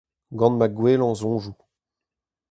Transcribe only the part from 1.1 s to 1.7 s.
soñjoù.